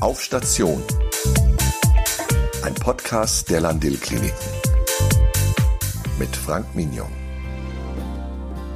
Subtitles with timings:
[0.00, 0.82] Auf Station.
[2.62, 4.34] Ein Podcast der Landil Kliniken.
[6.18, 7.12] Mit Frank Mignon.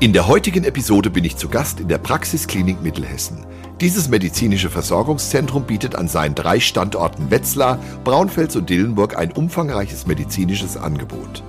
[0.00, 3.44] In der heutigen Episode bin ich zu Gast in der Praxisklinik Mittelhessen.
[3.82, 10.78] Dieses medizinische Versorgungszentrum bietet an seinen drei Standorten Wetzlar, Braunfels und Dillenburg ein umfangreiches medizinisches
[10.78, 11.42] Angebot.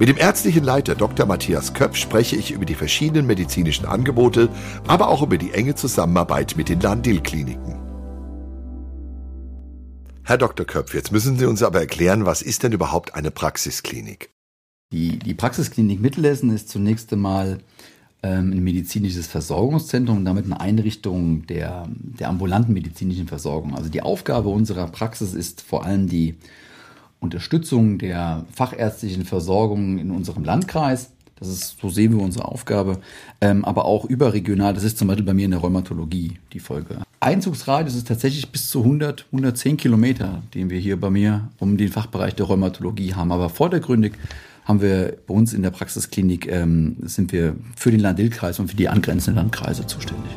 [0.00, 1.26] Mit dem ärztlichen Leiter Dr.
[1.26, 4.48] Matthias Köpf spreche ich über die verschiedenen medizinischen Angebote,
[4.88, 7.81] aber auch über die enge Zusammenarbeit mit den Landil-Kliniken.
[10.24, 10.64] Herr Dr.
[10.64, 14.30] Köpf, jetzt müssen Sie uns aber erklären, was ist denn überhaupt eine Praxisklinik?
[14.92, 17.58] Die, die Praxisklinik Mittelhessen ist zunächst einmal
[18.22, 23.74] ähm, ein medizinisches Versorgungszentrum und damit eine Einrichtung der, der ambulanten medizinischen Versorgung.
[23.74, 26.36] Also die Aufgabe unserer Praxis ist vor allem die
[27.18, 31.10] Unterstützung der fachärztlichen Versorgung in unserem Landkreis.
[31.34, 33.00] Das ist, so sehen wir unsere Aufgabe,
[33.40, 34.72] ähm, aber auch überregional.
[34.72, 37.02] Das ist zum Beispiel bei mir in der Rheumatologie die Folge.
[37.22, 41.88] Einzugsradius ist tatsächlich bis zu 100, 110 Kilometer, den wir hier bei mir um den
[41.88, 43.30] Fachbereich der Rheumatologie haben.
[43.30, 44.14] Aber vordergründig
[44.64, 48.76] haben wir bei uns in der Praxisklinik, ähm, sind wir für den Landil-Kreis und für
[48.76, 50.32] die angrenzenden Landkreise zuständig.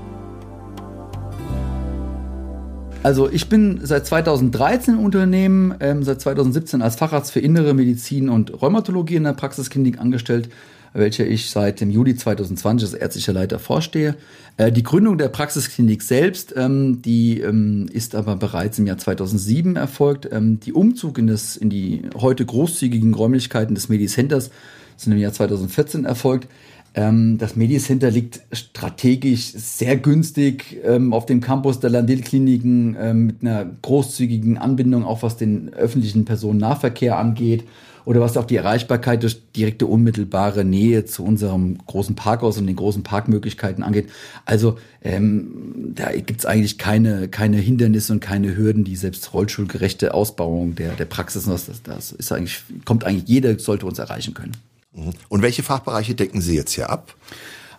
[3.01, 8.29] Also ich bin seit 2013 im Unternehmen, ähm, seit 2017 als Facharzt für Innere Medizin
[8.29, 10.49] und Rheumatologie in der Praxisklinik angestellt,
[10.95, 14.15] welcher ich seit dem Juli 2020 als ärztlicher Leiter vorstehe.
[14.57, 19.75] Äh, die Gründung der Praxisklinik selbst, ähm, die ähm, ist aber bereits im Jahr 2007
[19.75, 20.29] erfolgt.
[20.31, 24.49] Ähm, die Umzug in, das, in die heute großzügigen Räumlichkeiten des Medicenters
[24.97, 26.47] sind im Jahr 2014 erfolgt.
[26.93, 30.77] Das Medicenter liegt strategisch sehr günstig
[31.11, 37.65] auf dem Campus der Landil-Kliniken mit einer großzügigen Anbindung, auch was den öffentlichen Personennahverkehr angeht
[38.05, 42.75] oder was auch die Erreichbarkeit durch direkte unmittelbare Nähe zu unserem großen Parkhaus und den
[42.75, 44.09] großen Parkmöglichkeiten angeht.
[44.45, 50.75] Also ähm, da gibt's eigentlich keine, keine Hindernisse und keine Hürden, die selbst rollstuhlgerechte Ausbauung
[50.75, 54.53] der, der Praxis, das, das ist eigentlich, kommt eigentlich jeder, sollte uns erreichen können.
[54.93, 55.11] Mhm.
[55.29, 57.15] Und welche Fachbereiche decken Sie jetzt hier ab?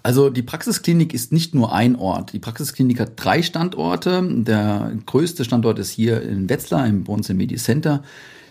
[0.07, 2.33] Also die Praxisklinik ist nicht nur ein Ort.
[2.33, 4.23] Die Praxisklinik hat drei Standorte.
[4.23, 8.05] Der größte Standort ist hier in Wetzlar, im, im Medi Center.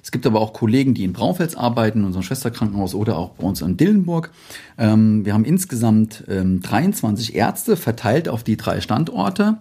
[0.03, 3.47] Es gibt aber auch Kollegen, die in Braunfels arbeiten, in unserem Schwesterkrankenhaus oder auch bei
[3.47, 4.31] uns in Dillenburg.
[4.77, 9.59] Ähm, wir haben insgesamt ähm, 23 Ärzte verteilt auf die drei Standorte.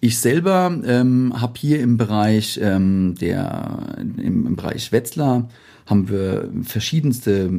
[0.00, 5.48] Ich selber ähm, habe hier im Bereich ähm, der im, im Bereich Wetzlar
[5.86, 7.50] haben wir verschiedenste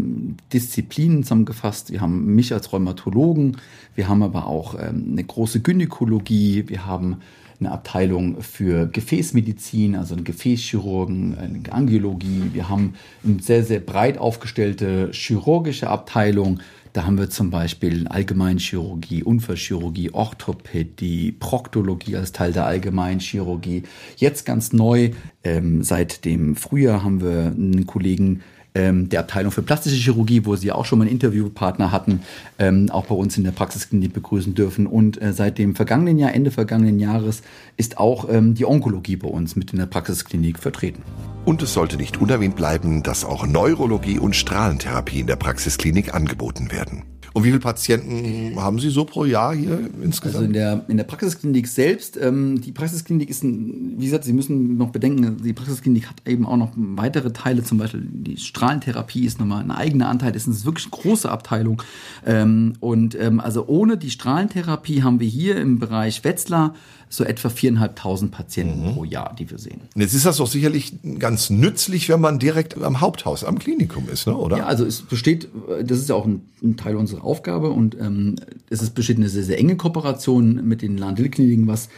[0.52, 1.92] Disziplinen zusammengefasst.
[1.92, 3.58] Wir haben mich als Rheumatologen,
[3.96, 7.18] wir haben aber auch ähm, eine große Gynäkologie, wir haben
[7.60, 12.50] eine Abteilung für Gefäßmedizin, also eine Gefäßchirurgen, eine Angiologie.
[12.52, 16.60] Wir haben eine sehr, sehr breit aufgestellte chirurgische Abteilung.
[16.94, 23.82] Da haben wir zum Beispiel Allgemeinchirurgie, Unfallchirurgie, Orthopädie, Proktologie als Teil der Allgemeinchirurgie.
[24.18, 25.10] Jetzt ganz neu,
[25.44, 28.44] ähm, seit dem Frühjahr haben wir einen Kollegen,
[28.76, 32.22] ähm, der Abteilung für plastische Chirurgie, wo Sie auch schon mal einen Interviewpartner hatten,
[32.60, 34.88] ähm, auch bei uns in der Praxisklinik begrüßen dürfen.
[34.88, 37.42] Und äh, seit dem vergangenen Jahr, Ende vergangenen Jahres,
[37.78, 41.04] ist auch ähm, die Onkologie bei uns mit in der Praxisklinik vertreten.
[41.46, 46.72] Und es sollte nicht unerwähnt bleiben, dass auch Neurologie und Strahlentherapie in der Praxisklinik angeboten
[46.72, 47.04] werden.
[47.34, 50.36] Und wie viele Patienten haben Sie so pro Jahr hier insgesamt?
[50.36, 54.34] Also in der, in der Praxisklinik selbst, ähm, die Praxisklinik ist, ein, wie gesagt, Sie
[54.34, 59.26] müssen noch bedenken, die Praxisklinik hat eben auch noch weitere Teile, zum Beispiel die Strahlentherapie
[59.26, 61.82] ist nochmal ein eigener Anteil, das ist wirklich eine große Abteilung.
[62.26, 66.76] Ähm, und ähm, also ohne die Strahlentherapie haben wir hier im Bereich Wetzlar
[67.14, 68.94] so etwa viereinhalbtausend Patienten mhm.
[68.94, 69.82] pro Jahr, die wir sehen.
[69.94, 74.10] Und jetzt ist das doch sicherlich ganz nützlich, wenn man direkt am Haupthaus, am Klinikum
[74.10, 74.36] ist, ne?
[74.36, 74.58] oder?
[74.58, 75.48] Ja, also es besteht,
[75.84, 78.36] das ist ja auch ein, ein Teil unserer Aufgabe und ähm,
[78.70, 81.90] es besteht eine sehr, sehr enge Kooperation mit den Landil-Kliniken, was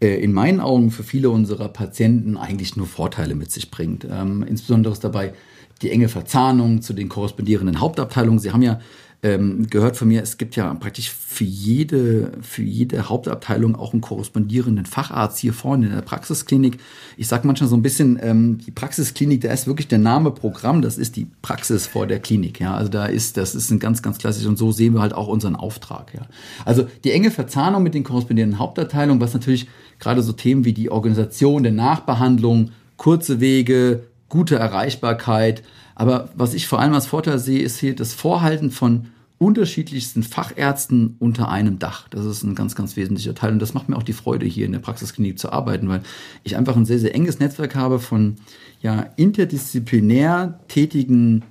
[0.00, 4.06] äh, in meinen Augen für viele unserer Patienten eigentlich nur Vorteile mit sich bringt.
[4.10, 5.34] Ähm, insbesondere ist dabei
[5.82, 8.38] die enge Verzahnung zu den korrespondierenden Hauptabteilungen.
[8.38, 8.80] Sie haben ja
[9.22, 14.00] ähm, gehört von mir, es gibt ja praktisch für jede, für jede Hauptabteilung auch einen
[14.00, 16.78] korrespondierenden Facharzt hier vorne in der Praxisklinik.
[17.18, 20.80] Ich sage manchmal so ein bisschen, ähm, die Praxisklinik, da ist wirklich der Name Programm,
[20.80, 22.60] das ist die Praxis vor der Klinik.
[22.60, 25.12] Ja, also da ist, das ist ein ganz, ganz klassisch und so sehen wir halt
[25.12, 26.14] auch unseren Auftrag.
[26.14, 26.22] Ja,
[26.64, 29.68] also die enge Verzahnung mit den korrespondierenden Hauptabteilungen, was natürlich
[29.98, 35.62] gerade so Themen wie die Organisation der Nachbehandlung, kurze Wege, gute Erreichbarkeit,
[36.00, 41.16] aber was ich vor allem als Vorteil sehe, ist hier das Vorhalten von unterschiedlichsten Fachärzten
[41.18, 42.08] unter einem Dach.
[42.08, 43.52] Das ist ein ganz, ganz wesentlicher Teil.
[43.52, 46.00] Und das macht mir auch die Freude, hier in der Praxisklinik zu arbeiten, weil
[46.42, 48.36] ich einfach ein sehr, sehr enges Netzwerk habe von
[48.80, 51.42] ja, interdisziplinär tätigen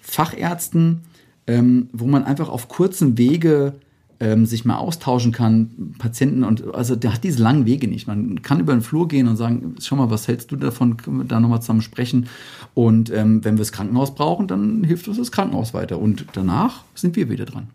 [0.00, 1.02] Fachärzten,
[1.46, 3.74] ähm, wo man einfach auf kurzem Wege
[4.20, 8.06] ähm, sich mal austauschen kann, Patienten und also der hat diese langen Wege nicht.
[8.06, 11.18] Man kann über den Flur gehen und sagen, schau mal, was hältst du davon, können
[11.18, 12.28] wir da nochmal zusammen sprechen.
[12.74, 15.98] Und ähm, wenn wir das Krankenhaus brauchen, dann hilft uns das Krankenhaus weiter.
[15.98, 17.68] Und danach sind wir wieder dran.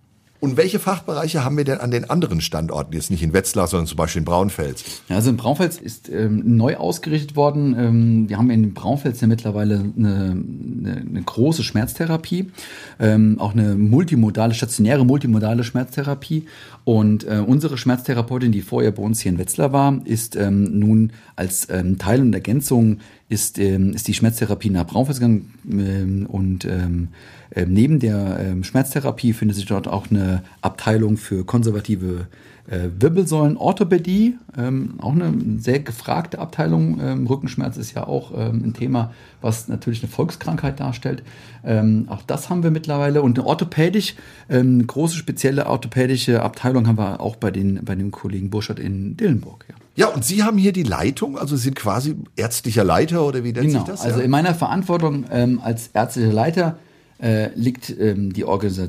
[0.44, 3.88] Und welche Fachbereiche haben wir denn an den anderen Standorten, jetzt nicht in Wetzlar, sondern
[3.88, 4.84] zum Beispiel in Braunfels?
[5.08, 7.74] Also in Braunfels ist ähm, neu ausgerichtet worden.
[7.80, 12.52] Ähm, wir haben in Braunfels ja mittlerweile eine, eine, eine große Schmerztherapie,
[13.00, 16.46] ähm, auch eine multimodale, stationäre multimodale Schmerztherapie.
[16.84, 21.14] Und äh, unsere Schmerztherapeutin, die vorher bei uns hier in Wetzlar war, ist ähm, nun
[21.38, 22.98] als ähm, Teil und Ergänzung
[23.34, 27.10] ist, ähm, ist die Schmerztherapie nach Braunfels gegangen ähm, und ähm,
[27.56, 32.28] ähm, neben der ähm, Schmerztherapie findet sich dort auch eine Abteilung für konservative
[32.68, 37.00] äh, Wirbelsäulenorthopädie, ähm, auch eine sehr gefragte Abteilung.
[37.02, 41.24] Ähm, Rückenschmerz ist ja auch ähm, ein Thema, was natürlich eine Volkskrankheit darstellt.
[41.66, 43.22] Ähm, auch das haben wir mittlerweile.
[43.22, 44.16] Und eine orthopädisch,
[44.50, 49.18] ähm, große spezielle orthopädische Abteilung haben wir auch bei, den, bei dem Kollegen Burschert in
[49.18, 49.66] Dillenburg.
[49.70, 49.76] Ja.
[49.96, 53.52] Ja, und Sie haben hier die Leitung, also Sie sind quasi ärztlicher Leiter oder wie
[53.52, 54.02] nennt genau, sich das?
[54.02, 56.78] Also in meiner Verantwortung ähm, als ärztlicher Leiter
[57.22, 58.44] äh, liegt ähm, die,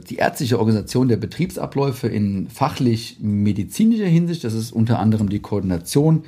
[0.08, 4.44] die ärztliche Organisation der Betriebsabläufe in fachlich-medizinischer Hinsicht.
[4.44, 6.24] Das ist unter anderem die Koordination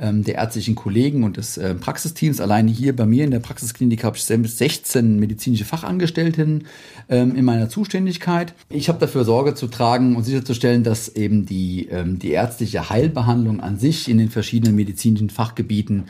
[0.00, 2.40] ähm, der ärztlichen Kollegen und des äh, Praxisteams.
[2.40, 6.64] Allein hier bei mir in der Praxisklinik habe ich 16 medizinische Fachangestellten
[7.08, 8.54] ähm, in meiner Zuständigkeit.
[8.68, 13.60] Ich habe dafür Sorge zu tragen und sicherzustellen, dass eben die, ähm, die ärztliche Heilbehandlung
[13.60, 16.04] an sich in den verschiedenen medizinischen Fachgebieten